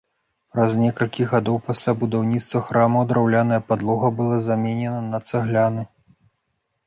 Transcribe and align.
Праз 0.53 0.71
некалькі 0.83 1.25
гадоў 1.33 1.57
пасля 1.67 1.93
будаўніцтва 2.03 2.61
храма 2.69 3.03
драўляная 3.11 3.61
падлога 3.69 4.07
была 4.21 4.37
заменена 4.49 5.01
на 5.11 5.19
цагляны. 5.33 5.83